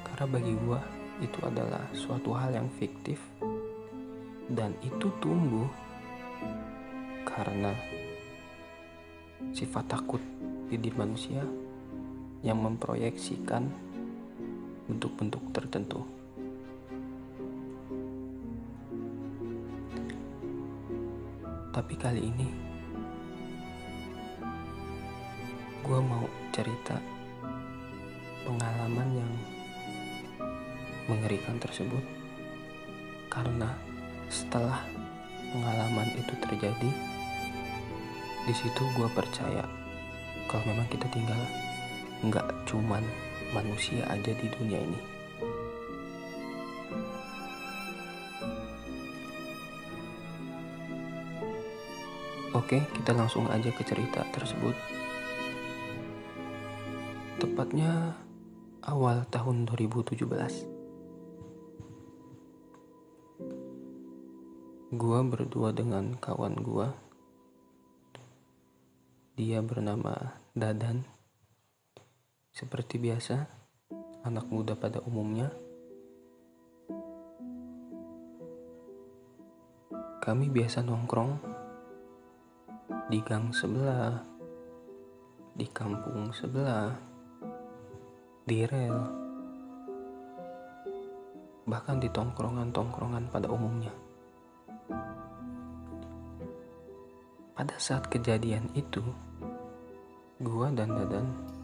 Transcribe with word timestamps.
Karena 0.00 0.26
bagi 0.32 0.56
gue 0.64 0.80
itu 1.20 1.38
adalah 1.44 1.84
suatu 1.92 2.32
hal 2.32 2.56
yang 2.56 2.72
fiktif 2.72 3.20
dan 4.48 4.72
itu 4.80 5.12
tumbuh 5.20 5.68
karena 7.28 7.76
sifat 9.52 9.84
takut 9.92 10.24
di 10.72 10.80
diri 10.80 10.96
manusia 10.96 11.44
yang 12.40 12.64
memproyeksikan 12.64 13.85
bentuk-bentuk 14.86 15.42
tertentu. 15.50 16.00
Tapi 21.74 21.94
kali 22.00 22.22
ini 22.24 22.48
gue 25.86 26.00
mau 26.02 26.26
cerita 26.50 26.98
pengalaman 28.42 29.08
yang 29.14 29.32
mengerikan 31.06 31.58
tersebut 31.62 32.02
karena 33.30 33.70
setelah 34.26 34.82
pengalaman 35.54 36.10
itu 36.18 36.34
terjadi 36.42 36.90
di 38.46 38.54
situ 38.54 38.82
gue 38.98 39.08
percaya 39.14 39.62
kalau 40.50 40.62
memang 40.66 40.86
kita 40.90 41.06
tinggal 41.10 41.38
nggak 42.26 42.46
cuman 42.66 43.02
manusia 43.54 44.02
aja 44.08 44.32
di 44.34 44.46
dunia 44.50 44.80
ini 44.80 45.16
Oke, 52.56 52.80
kita 52.96 53.12
langsung 53.12 53.44
aja 53.52 53.68
ke 53.68 53.84
cerita 53.84 54.24
tersebut. 54.32 54.72
Tepatnya 57.36 58.16
awal 58.80 59.28
tahun 59.28 59.68
2017. 59.68 60.24
Gua 64.96 65.20
berdua 65.20 65.76
dengan 65.76 66.16
kawan 66.16 66.56
gua. 66.64 66.96
Dia 69.36 69.60
bernama 69.60 70.40
Dadan. 70.56 71.15
Seperti 72.56 72.96
biasa, 72.96 73.36
anak 74.24 74.48
muda 74.48 74.72
pada 74.72 75.04
umumnya. 75.04 75.52
Kami 80.24 80.48
biasa 80.48 80.80
nongkrong 80.80 81.36
di 83.12 83.20
gang 83.20 83.52
sebelah, 83.52 84.24
di 85.52 85.68
kampung 85.68 86.32
sebelah, 86.32 86.96
di 88.48 88.64
rel, 88.64 89.04
bahkan 91.68 92.00
di 92.00 92.08
tongkrongan-tongkrongan 92.08 93.28
pada 93.28 93.52
umumnya. 93.52 93.92
Pada 97.52 97.76
saat 97.76 98.08
kejadian 98.08 98.72
itu, 98.72 99.04
gua 100.40 100.72
dan 100.72 100.96
Dadan 100.96 101.55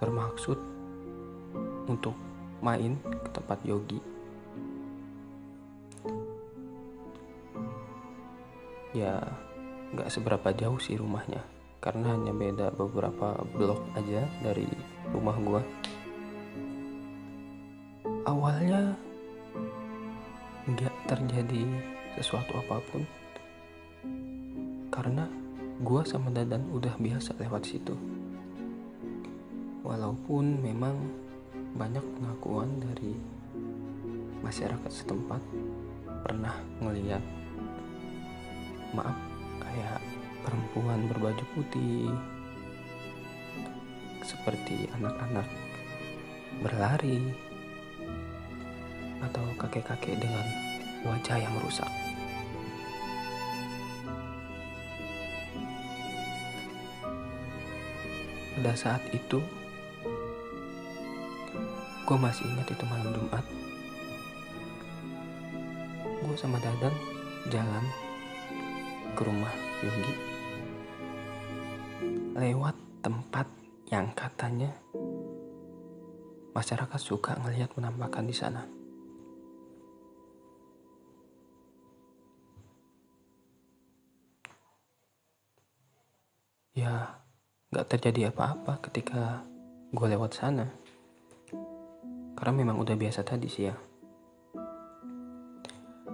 bermaksud 0.00 0.56
untuk 1.86 2.16
main 2.64 2.96
ke 3.04 3.28
tempat 3.36 3.60
yogi. 3.68 4.00
Ya, 8.96 9.22
nggak 9.94 10.10
seberapa 10.10 10.50
jauh 10.50 10.80
sih 10.82 10.98
rumahnya, 10.98 11.46
karena 11.78 12.16
hanya 12.16 12.34
beda 12.34 12.74
beberapa 12.74 13.38
blok 13.54 13.78
aja 13.94 14.26
dari 14.42 14.66
rumah 15.14 15.36
gua. 15.38 15.62
Awalnya 18.26 18.98
nggak 20.66 20.94
terjadi 21.06 21.62
sesuatu 22.18 22.58
apa 22.58 22.82
pun, 22.90 23.02
karena 24.90 25.30
gua 25.80 26.02
sama 26.02 26.34
Dadan 26.34 26.66
udah 26.74 26.98
biasa 26.98 27.38
lewat 27.38 27.62
situ. 27.62 27.94
Walaupun 29.80 30.60
memang 30.60 30.96
banyak 31.74 32.02
pengakuan 32.18 32.68
dari 32.80 33.16
masyarakat 34.44 34.92
setempat 34.92 35.40
pernah 36.26 36.52
ngeliat 36.84 37.24
maaf 38.92 39.16
kayak 39.62 40.00
perempuan 40.44 41.08
berbaju 41.08 41.44
putih 41.56 42.12
seperti 44.20 44.88
anak-anak 45.00 45.48
berlari 46.60 47.32
atau 49.20 49.44
kakek-kakek 49.56 50.16
dengan 50.20 50.46
wajah 51.04 51.38
yang 51.40 51.54
rusak. 51.64 51.88
Pada 58.60 58.76
saat 58.76 59.00
itu, 59.16 59.40
gue 62.10 62.18
masih 62.18 62.42
ingat 62.42 62.66
itu 62.74 62.84
malam 62.90 63.06
Jumat. 63.14 63.44
Gue 66.02 66.34
sama 66.34 66.58
Dadan 66.58 66.90
jalan 67.54 67.86
ke 69.14 69.22
rumah 69.22 69.54
Yogi 69.78 70.14
lewat 72.34 72.74
tempat 73.06 73.46
yang 73.94 74.10
katanya 74.18 74.74
masyarakat 76.50 76.98
suka 76.98 77.38
ngelihat 77.38 77.70
penampakan 77.78 78.26
di 78.26 78.34
sana. 78.34 78.66
Ya, 86.74 87.22
nggak 87.70 87.86
terjadi 87.86 88.34
apa-apa 88.34 88.82
ketika 88.90 89.46
gue 89.94 90.06
lewat 90.10 90.34
sana. 90.34 90.89
Karena 92.40 92.56
memang 92.56 92.80
udah 92.80 92.96
biasa 92.96 93.20
tadi 93.20 93.52
sih 93.52 93.68
ya. 93.68 93.76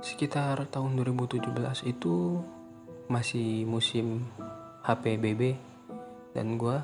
Sekitar 0.00 0.64
tahun 0.72 0.96
2017 0.96 1.52
itu 1.84 2.40
masih 3.12 3.68
musim 3.68 4.24
HP 4.80 5.20
BB 5.20 5.60
dan 6.32 6.56
gue 6.56 6.80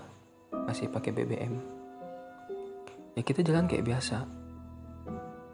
masih 0.52 0.92
pakai 0.92 1.16
BBM. 1.16 1.56
Ya 3.16 3.24
kita 3.24 3.40
jalan 3.40 3.64
kayak 3.64 3.88
biasa. 3.88 4.28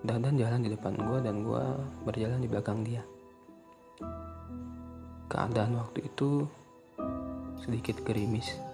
Dadan 0.02 0.34
jalan 0.34 0.66
di 0.66 0.70
depan 0.74 0.98
gue 0.98 1.18
dan 1.22 1.46
gue 1.46 1.64
berjalan 2.02 2.42
di 2.42 2.50
belakang 2.50 2.82
dia. 2.82 3.06
Keadaan 5.30 5.78
waktu 5.78 6.10
itu 6.10 6.42
sedikit 7.62 8.02
gerimis. 8.02 8.65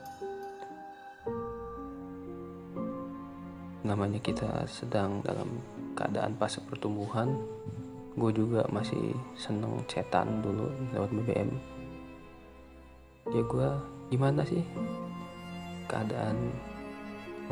Namanya 3.82 4.22
kita 4.22 4.66
sedang 4.70 5.22
dalam 5.26 5.58
keadaan 5.98 6.38
fase 6.38 6.62
pertumbuhan. 6.62 7.34
Gue 8.14 8.30
juga 8.30 8.64
masih 8.68 9.16
seneng 9.34 9.80
cetan 9.88 10.44
dulu 10.44 10.68
lewat 10.92 11.10
BBM 11.16 11.50
ya 13.30 13.42
gue 13.46 13.68
gimana 14.10 14.42
sih 14.42 14.66
keadaan 15.86 16.50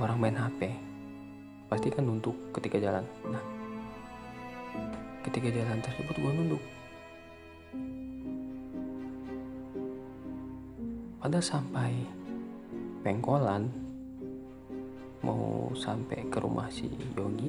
orang 0.03 0.19
main 0.19 0.35
HP 0.35 0.75
pasti 1.71 1.87
kan 1.95 2.03
nunduk 2.03 2.35
ketika 2.51 2.83
jalan. 2.83 3.07
Nah 3.31 3.43
ketika 5.23 5.47
jalan 5.55 5.79
tersebut 5.79 6.15
gue 6.19 6.33
nunduk. 6.35 6.63
Pada 11.21 11.39
sampai 11.39 11.95
pengkolan 13.07 13.71
mau 15.21 15.69
sampai 15.77 16.25
ke 16.33 16.41
rumah 16.41 16.73
si 16.73 16.89
Yogi 17.13 17.49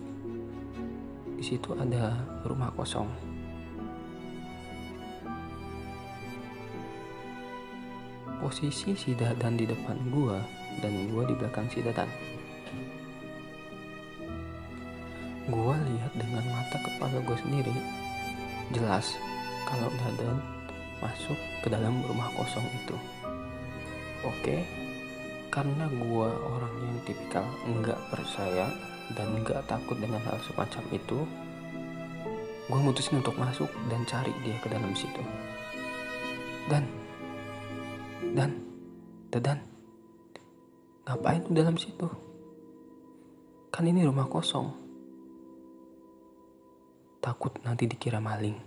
di 1.42 1.44
situ 1.50 1.74
ada 1.74 2.22
rumah 2.46 2.70
kosong. 2.78 3.10
Posisi 8.38 8.94
si 8.94 9.18
Dadan 9.18 9.58
di 9.58 9.66
depan 9.66 9.98
gua 10.14 10.38
dan 10.86 11.10
gua 11.10 11.26
di 11.26 11.34
belakang 11.34 11.66
si 11.72 11.82
Dadan. 11.82 12.10
Gua 15.50 15.74
lihat 15.82 16.14
dengan 16.14 16.46
mata 16.54 16.78
kepala 16.78 17.18
gua 17.26 17.38
sendiri 17.42 17.74
jelas 18.70 19.18
kalau 19.66 19.90
Dadan 19.98 20.38
masuk 21.02 21.40
ke 21.66 21.68
dalam 21.74 22.06
rumah 22.06 22.30
kosong 22.38 22.66
itu. 22.86 22.98
Oke 24.22 24.81
karena 25.52 25.86
gua 26.00 26.32
orang 26.32 26.74
yang 26.80 26.98
tipikal 27.04 27.46
enggak 27.68 28.00
percaya 28.08 28.72
dan 29.14 29.28
enggak 29.36 29.62
takut 29.68 30.00
dengan 30.00 30.24
hal 30.24 30.40
semacam 30.48 30.84
itu 30.96 31.20
gua 32.72 32.80
mutusin 32.80 33.20
untuk 33.20 33.36
masuk 33.36 33.68
dan 33.92 34.02
cari 34.08 34.32
dia 34.42 34.56
ke 34.64 34.68
dalam 34.72 34.96
situ. 34.96 35.22
Dan 36.72 36.88
dan 38.32 38.72
Dadan 39.32 39.64
ngapain 41.08 41.40
lu 41.48 41.56
dalam 41.56 41.80
situ? 41.80 42.04
Kan 43.72 43.88
ini 43.88 44.04
rumah 44.04 44.28
kosong. 44.28 44.68
Takut 47.24 47.56
nanti 47.64 47.88
dikira 47.88 48.20
maling. 48.20 48.60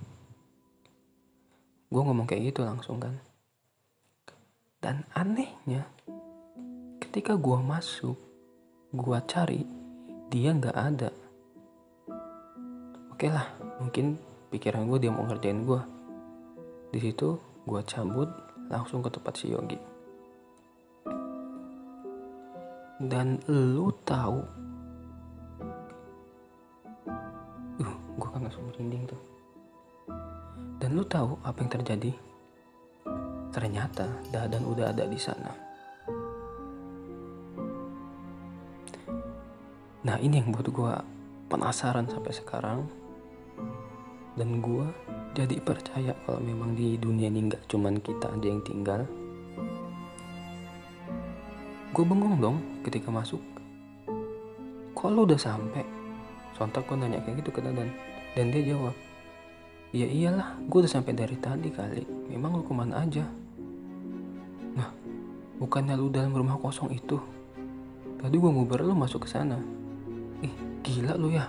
Gue 1.92 2.00
ngomong 2.00 2.24
kayak 2.24 2.48
gitu 2.48 2.64
langsung 2.64 2.96
kan. 2.96 3.20
Dan 4.80 5.04
anehnya 5.12 5.84
ketika 7.14 7.38
gue 7.38 7.58
masuk 7.62 8.18
gue 8.90 9.18
cari 9.30 9.62
dia 10.34 10.50
nggak 10.50 10.74
ada. 10.74 11.14
Oke 13.14 13.30
lah 13.30 13.54
mungkin 13.78 14.18
pikiran 14.50 14.90
gue 14.90 14.98
dia 14.98 15.14
mau 15.14 15.22
ngerjain 15.22 15.62
gue 15.62 15.78
di 16.90 16.98
situ 16.98 17.38
gue 17.70 17.80
cabut 17.86 18.26
langsung 18.66 18.98
ke 18.98 19.14
tempat 19.14 19.30
si 19.38 19.54
Yogi. 19.54 19.78
Dan 22.98 23.38
lu 23.46 23.94
tahu 24.02 24.38
uh 27.78 27.94
gue 27.94 28.28
kan 28.34 28.42
langsung 28.42 28.66
merinding 28.74 29.06
tuh. 29.06 29.22
Dan 30.82 30.98
lu 30.98 31.06
tahu 31.06 31.38
apa 31.46 31.62
yang 31.62 31.70
terjadi? 31.78 32.10
Ternyata 33.54 34.10
Dadan 34.34 34.66
udah 34.66 34.90
ada 34.90 35.06
di 35.06 35.14
sana 35.14 35.73
nah 40.04 40.20
ini 40.20 40.44
yang 40.44 40.52
buat 40.52 40.68
gue 40.68 40.94
penasaran 41.48 42.04
sampai 42.08 42.32
sekarang. 42.36 42.80
Dan 44.34 44.58
gue 44.58 44.86
jadi 45.32 45.62
percaya 45.62 46.12
kalau 46.26 46.42
memang 46.42 46.74
di 46.74 46.98
dunia 46.98 47.30
ini 47.30 47.46
nggak 47.46 47.70
cuman 47.70 48.02
kita 48.02 48.28
aja 48.34 48.46
yang 48.50 48.62
tinggal. 48.66 49.06
Gue 51.94 52.04
bengong 52.04 52.42
dong 52.42 52.58
ketika 52.82 53.14
masuk. 53.14 53.38
Kok 54.98 55.10
lo 55.14 55.22
udah 55.22 55.38
sampai? 55.38 55.86
Sontak 56.58 56.84
gue 56.90 56.98
nanya 56.98 57.22
kayak 57.22 57.42
gitu 57.42 57.54
ke 57.54 57.60
Dadan 57.62 57.90
dan 58.34 58.50
dia 58.50 58.74
jawab 58.74 58.94
ya 59.94 60.10
iyalah 60.10 60.58
gue 60.66 60.78
udah 60.82 60.90
sampai 60.90 61.14
dari 61.14 61.38
tadi 61.38 61.70
kali. 61.70 62.02
Memang 62.34 62.58
lu 62.58 62.66
ke 62.66 62.74
mana 62.74 63.06
aja? 63.06 63.22
Nah 64.74 64.90
bukannya 65.62 65.94
lu 65.94 66.10
dalam 66.10 66.34
rumah 66.34 66.58
kosong 66.58 66.90
itu? 66.90 67.22
Tadi 68.18 68.34
gue 68.34 68.50
ngubar 68.50 68.82
lu 68.82 68.98
masuk 68.98 69.22
ke 69.22 69.30
sana 69.30 69.83
ih 70.44 70.54
gila 70.84 71.16
lu 71.16 71.32
ya. 71.32 71.48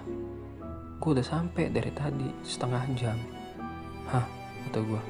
Gue 1.03 1.12
udah 1.13 1.27
sampai 1.27 1.69
dari 1.69 1.92
tadi 1.92 2.31
setengah 2.42 2.83
jam. 2.95 3.19
Hah 4.07 4.25
kata 4.68 4.80
gue 4.80 5.01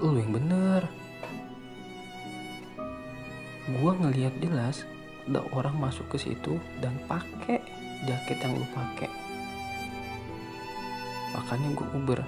lu 0.00 0.16
yang 0.16 0.32
bener. 0.32 0.82
Gue 3.66 3.92
ngeliat 3.92 4.34
jelas 4.40 4.88
ada 5.26 5.42
orang 5.52 5.76
masuk 5.76 6.06
ke 6.14 6.18
situ 6.22 6.56
dan 6.80 6.94
pakai 7.10 7.58
jaket 8.06 8.38
yang 8.40 8.54
lu 8.54 8.66
pakai 8.72 9.26
makanya 11.36 11.68
gue 11.76 11.86
uber. 11.92 12.20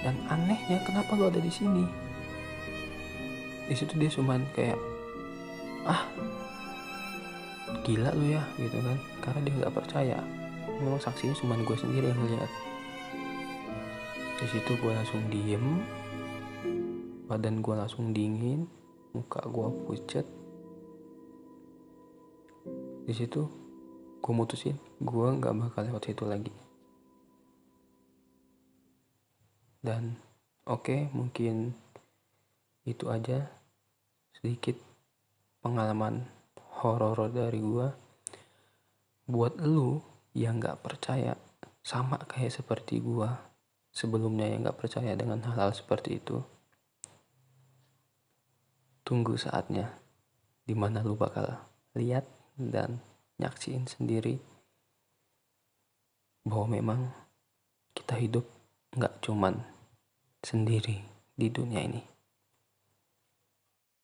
Dan 0.00 0.16
anehnya 0.28 0.80
kenapa 0.84 1.16
lu 1.16 1.28
ada 1.28 1.40
di 1.40 1.52
sini? 1.52 1.84
Di 3.68 3.74
situ 3.76 3.96
dia 3.96 4.12
cuman 4.12 4.44
kayak 4.52 4.76
ah 5.84 6.08
gila 7.82 8.14
lu 8.14 8.38
ya 8.38 8.42
gitu 8.60 8.78
kan. 8.78 8.98
Karena 9.18 9.40
dia 9.42 9.54
nggak 9.58 9.74
percaya. 9.74 10.18
Memang 10.78 11.02
saksinya 11.02 11.34
cuman 11.40 11.66
gue 11.66 11.76
sendiri 11.78 12.06
yang 12.12 12.20
ngeliat. 12.22 12.50
Di 14.38 14.46
situ 14.46 14.70
gue 14.78 14.92
langsung 14.94 15.22
diem. 15.32 15.82
Badan 17.26 17.58
gue 17.64 17.74
langsung 17.74 18.14
dingin. 18.14 18.70
Muka 19.16 19.42
gue 19.50 19.68
pucet. 19.88 20.26
Di 23.04 23.12
situ 23.12 23.64
gue 24.24 24.32
mutusin 24.32 24.80
gue 25.04 25.26
nggak 25.36 25.52
bakal 25.52 25.84
lewat 25.84 26.02
situ 26.08 26.24
lagi. 26.24 26.54
Dan 29.84 30.16
oke 30.64 30.80
okay, 30.88 31.00
mungkin 31.12 31.76
itu 32.88 33.04
aja 33.12 33.52
sedikit 34.32 34.80
pengalaman 35.60 36.24
horor 36.84 37.32
dari 37.32 37.64
gue 37.64 37.88
buat 39.24 39.56
lu 39.64 40.04
yang 40.36 40.60
nggak 40.60 40.84
percaya 40.84 41.32
sama 41.80 42.20
kayak 42.28 42.52
seperti 42.52 43.00
gue 43.00 43.28
sebelumnya 43.88 44.44
yang 44.52 44.68
nggak 44.68 44.76
percaya 44.76 45.16
dengan 45.16 45.40
hal-hal 45.40 45.72
seperti 45.72 46.20
itu 46.20 46.44
tunggu 49.00 49.40
saatnya 49.40 49.96
di 50.68 50.76
mana 50.76 51.00
lu 51.00 51.16
bakal 51.16 51.60
lihat 51.96 52.28
dan 52.60 53.00
nyaksiin 53.40 53.88
sendiri 53.88 54.40
bahwa 56.44 56.66
memang 56.76 57.00
kita 57.96 58.20
hidup 58.20 58.44
nggak 58.92 59.24
cuman 59.24 59.64
sendiri 60.44 61.00
di 61.34 61.48
dunia 61.48 61.80
ini. 61.82 62.13